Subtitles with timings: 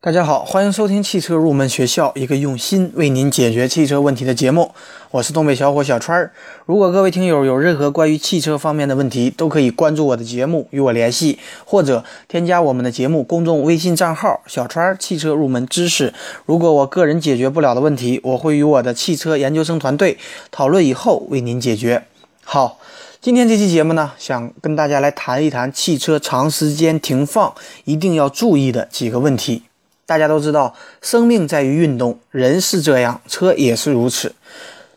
[0.00, 4.70] 大家好，欢迎收听汽车入门学校，一个用心为您解决汽车问题的节目。
[5.10, 6.32] 我是东北小伙小川儿。
[6.66, 16.14] 如果各位听友有任何关于汽车方面的问题，都可以关注我的节目与我联系，或者添加我们的节目公众微信账号“小川儿汽车入门知识”。
[16.46, 20.16] 如果我个人解决不了的问题，我会与我的汽车研究生团队
[20.52, 22.04] 讨论以后为您解决。
[22.44, 22.78] 好，
[23.20, 27.52] 今天这期节目呢，想跟大家来谈一谈汽车长时间停放
[27.84, 29.64] 一定要注意的几个问题。
[30.08, 34.34] 大家都知道，生命在于运动，人是这样，车也是如此。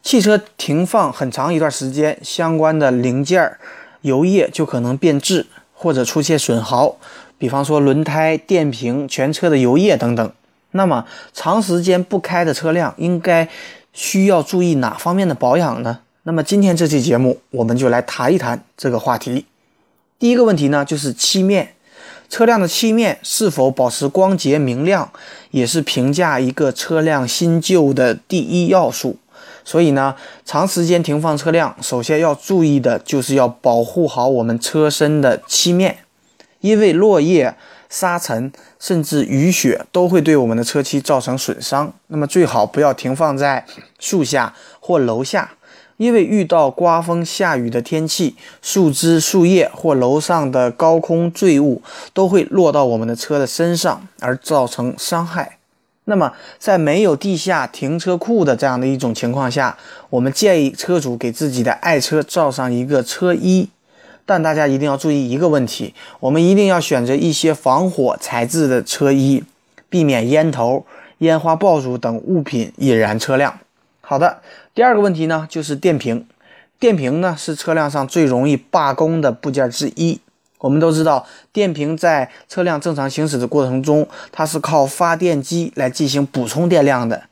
[0.02, 3.60] 汽车停放很长一段时间，相关的零件儿、
[4.04, 6.96] 油液就可能变质或者出现损耗，
[7.38, 10.32] 比方说轮胎、电瓶、全车的油液等等。
[10.72, 13.50] 那么，长时间不开的车辆应该
[13.92, 16.00] 需要注意哪方面的保养呢？
[16.24, 19.46] 那么今天这期节目，我们就来谈一谈这个话题。
[20.18, 21.74] 第一个问题呢，就是漆面。
[22.32, 25.12] 车辆的漆面是否保持光洁明亮，
[25.52, 29.18] 也是评价一个车辆新旧的第一要素。
[29.66, 35.98] 所以呢，长时间停放车辆，首先要注意的就是要保护好我们车身的漆面，
[36.62, 37.54] 因为落叶、
[37.90, 41.94] 沙尘甚至雨雪都会对我们的车漆造成损伤。
[42.08, 43.66] 那么最好不要停放在
[44.00, 45.52] 树下或楼下。
[46.02, 51.80] 因为遇到刮风下雨的天气，树枝、树叶或楼上的高空坠物
[52.12, 55.60] 都会落到我们的车的身上而造成伤害。
[56.06, 59.78] 那么，在没有地下停车库的这样的一种情况下，
[60.10, 63.70] 我们建议车主给自己的爱车罩上一个车衣。
[64.26, 69.44] 但大家一定要注意一个问题：我们一定要选择一些防火材质的车衣，
[69.88, 70.84] 避免烟头、
[71.20, 73.60] 烟花爆竹等物品引燃车辆。
[74.02, 74.40] 好的。
[74.74, 76.26] 第二个问题呢，就是电瓶。
[76.80, 80.22] 电瓶呢是车辆上最容易罢工的部件之一。
[80.60, 87.24] 我们都知道，电瓶在车辆正常行驶的过程中，它是靠发电机来进行补充电量的。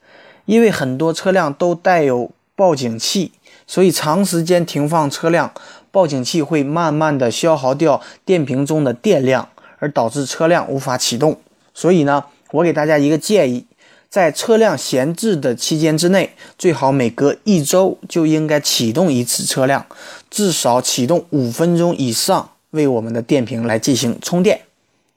[0.46, 3.32] 因为很多车辆都带有报警器，
[3.66, 5.54] 所以长时间停放车辆，
[5.92, 11.40] 报警器会慢慢的消耗掉电瓶中的电量，而导致车辆无法启动。
[11.74, 13.66] 所以呢，我给大家一个建议。
[14.10, 19.86] 在车辆闲置的期间之内，最好每隔一周就应该启动一次车辆，
[20.32, 24.62] 至少启动五分钟以上，为我们的电瓶来进行充电。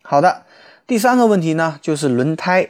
[0.02, 0.42] 好的，
[0.86, 2.68] 第三个问题呢，就是轮胎。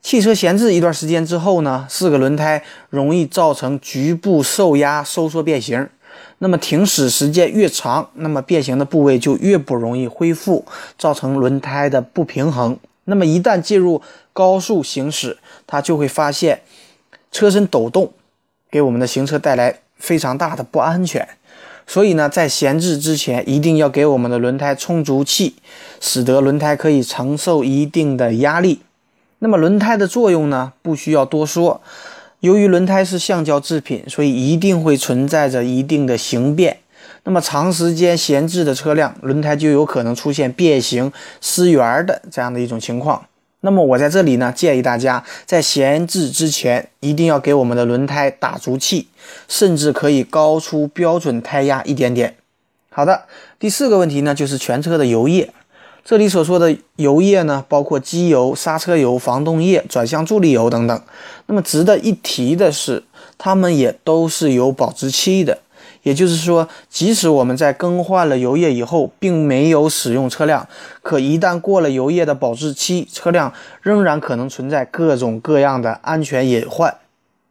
[0.00, 5.86] 汽车闲置一段时间之后呢，四个轮胎容易造成局部受压、收缩变形。
[6.38, 10.64] 那么停驶时间越长，那么变形的部位就越不容易恢复，
[10.96, 12.78] 造成轮胎的不平衡。
[13.04, 14.02] 那么一旦进入
[14.32, 16.62] 高速行驶，它就会发现
[17.32, 18.12] 车身抖动，
[18.70, 21.28] 给我们的行车带来非常大的不安全。
[21.86, 25.56] 所以呢，在闲置之前，一定要给我们的轮胎充足气，
[26.00, 28.80] 使得轮胎可以承受一定的压力。
[29.40, 31.80] 那么轮胎的作用呢，不需要多说。
[32.40, 36.79] 由于轮胎是橡胶制品，所以一定会存在着一定的形变。
[37.24, 43.26] 那么长时间闲置的车辆，轮胎就有可能出现变形、失圆的这样的一种情况。
[43.62, 49.08] 那么我在这里呢，建议大家在闲置之前，一定要给我们的轮胎打足气，
[49.48, 52.36] 甚至可以高出标准胎压一点点。
[52.88, 53.24] 好的，
[53.58, 55.50] 第四个问题呢，就是全车的油液。
[56.02, 61.02] 这里所说的油液呢，包括机油、刹车油、防冻液、转向助力油等等。
[61.44, 63.04] 那么值得一提的是，
[63.36, 65.58] 它们也都是有保质期的。
[66.02, 70.66] 也就是说，即使我们在更换了油液以后，并没有使用车辆，
[71.02, 73.52] 可一旦过了油液的保质期，车辆
[73.82, 76.96] 仍然可能存在各种各样的安全隐患。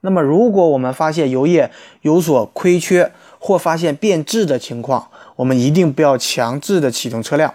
[0.02, 1.70] 那么，如果我们发现油液
[2.02, 7.54] 有所亏缺或发现变质的情况，我们一定不要强制的启动车辆，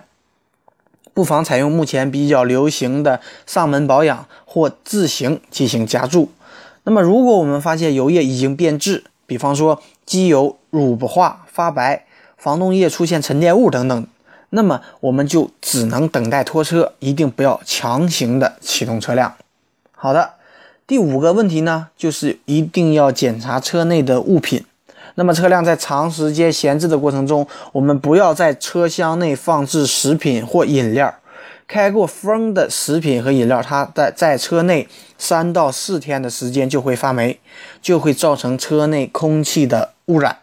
[1.12, 6.30] 不妨采用目前比较流行的上门保养或自行进行加注。
[6.84, 12.04] 那么，如果我们发现油液已经变质，比方说机油乳化发白、
[12.36, 14.06] 防冻液出现沉淀物等等，
[14.50, 19.34] 那么我们就只能等待拖车，一定不要强行的启动车辆。
[19.92, 20.34] 好的，
[20.86, 24.64] 第五个问题呢，就是一定要检查车内的物品。
[25.16, 31.14] 那么车辆在长时间闲置的过程中，我们不要在车厢内放置食品或饮料。
[31.66, 34.86] 开过封的食品和饮料，它在在车内
[35.16, 37.40] 三到四天的时间就会发霉，
[37.80, 40.38] 就会造成车内空气的污染。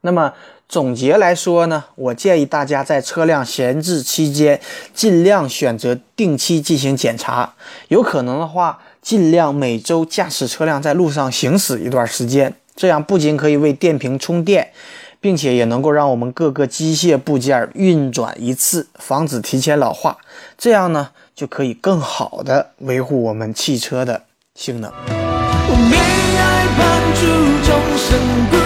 [0.00, 0.32] 那么
[0.68, 4.60] 总结来说呢，我建议大家在车辆闲置期间，
[4.94, 7.54] 尽量选择定期进行检查，
[7.88, 14.72] 有可能的话，尽量每周驾驶车辆在路上行驶一段时间，这样不仅可以为电瓶充电。
[15.20, 20.16] 并且也能够让我们各个机械部件运转一次，防止提前老化。
[20.56, 24.22] 这样呢，就可以更好的维护我们汽车的
[24.54, 24.88] 性能。
[24.92, 24.96] 好
[28.52, 28.57] 的，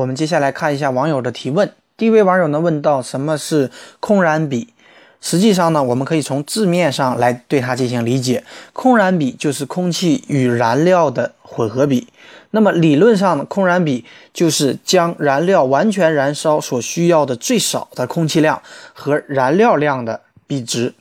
[0.00, 1.70] 我们接下来看一下网友的提问。
[1.98, 3.70] 第一位网友呢问到什么是
[4.00, 4.72] 空燃比？
[5.20, 8.42] 实际上呢，我们可以从字面上来对它进行理解。
[8.72, 12.08] 空燃比就是空气与燃料的混合比。
[12.52, 18.62] 那么理论上呢，空燃比就是将燃料完全燃烧所需要的最少的空气量
[18.94, 20.94] 和燃料量的比值。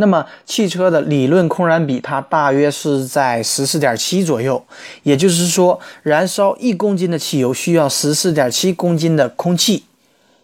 [0.00, 4.64] 那么汽车的理论空燃比，它大约是在十四点七左右，
[5.02, 9.84] 也就是说，燃烧一公斤的汽油需要十四点七公斤的空气。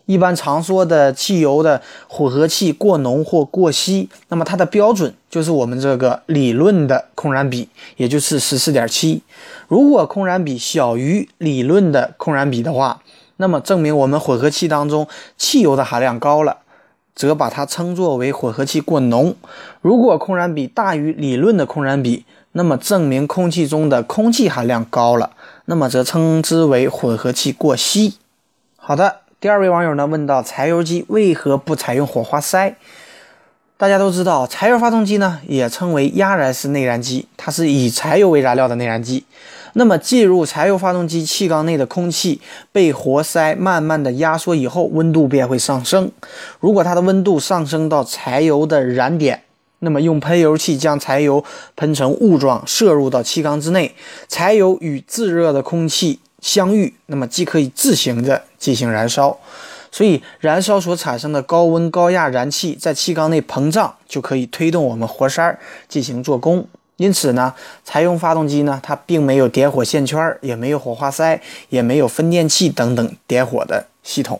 [0.05, 9.23] 一般常说的汽油的混合气过浓或过稀，那么它的标准就是我们这个理论的空燃比，也就是十四点七。
[9.69, 13.01] 如果空燃比小于理论的空燃比的话，
[13.39, 16.59] 那么证明我们混合气当中汽油的含量高了。
[17.17, 19.35] 则把它称作为混合气过浓。
[19.81, 25.31] 如果空燃比大于理论的空燃比，那么证明空气中的空气含量高了，
[25.65, 28.19] 那么则称之为混合气过稀。
[28.77, 32.77] 好的，第二位网友呢问到柴油机为何不采用火花塞？
[33.79, 39.25] 大家都知道，柴油发动机呢也称为压燃式内燃机，它是以柴油为燃料的内燃机。
[39.75, 42.41] 那么进入柴油发动机气缸内的空气
[42.73, 46.11] 被活塞慢慢的压缩以后，温度便会上升。
[46.59, 49.43] 如果它的温度上升到柴油的燃点，
[49.81, 51.45] 那么用喷油器将柴油
[51.77, 53.95] 喷成雾状，射入到气缸之内，
[54.27, 59.39] 柴油与自热的空气相遇，那么既可以自行的进行燃烧。
[59.97, 65.59] 所以燃烧所产生的高温高压燃气在气缸内膨胀，就可以推动我们活塞
[65.89, 66.69] 进行做功。
[66.99, 71.41] 因此呢，柴油发动机呢，它并没有点火线圈，也没有火花塞，
[71.71, 74.39] 也没有分电器等等点火的系统。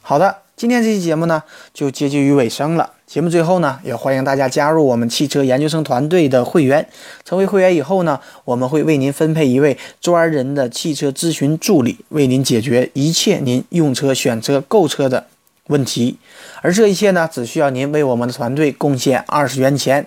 [0.00, 1.42] 好的，今天这期节目呢，
[1.72, 2.92] 就接近于尾声了。
[3.06, 6.86] 节目最后呢，也欢迎大家加入我们汽车研究生团队的会员。
[7.24, 15.28] 成为会员以后呢，我们会为您分配一位专人的汽车咨询助理，为您解决一切您用车、选车、购车的
[15.68, 16.18] 问题。
[16.60, 20.06] 而这一切呢，只需要您为我们的团队贡献二十元钱。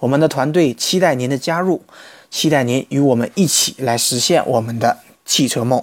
[0.00, 1.82] 我们的团队期待您的加入，
[2.30, 5.82] 期待您与我们一起来实现我们的汽车梦。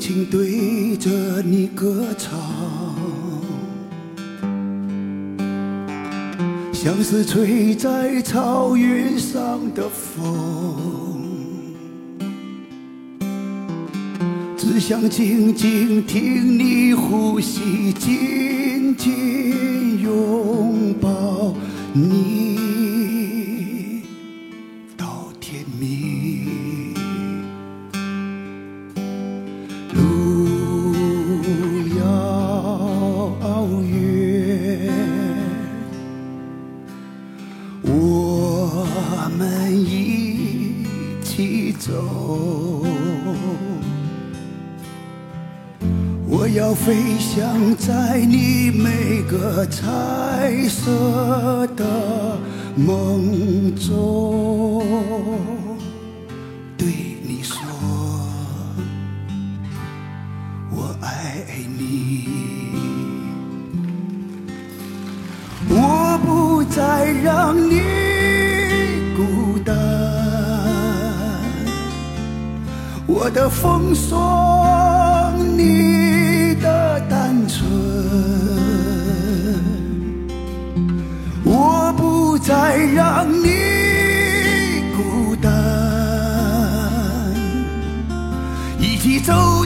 [0.00, 1.10] 轻轻对着
[1.42, 2.40] 你歌唱。
[6.72, 11.76] 像是吹在草原上的风，
[14.56, 21.54] 只想静静听你呼吸，紧紧拥抱
[21.92, 22.39] 你。
[47.80, 52.38] 在你每个彩色的
[52.76, 54.84] 梦中，
[56.76, 56.86] 对
[57.26, 57.42] 你。
[57.42, 57.58] 说，
[60.70, 61.42] 我爱
[61.78, 62.28] 你，
[65.70, 67.80] 我不再让你
[69.16, 69.74] 孤单，
[73.06, 76.09] 我的风霜，你。
[77.50, 77.68] 春，
[81.44, 83.48] 我不再让你
[84.96, 85.50] 孤单。
[88.78, 89.59] 一起走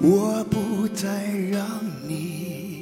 [0.00, 2.75] 我不再让你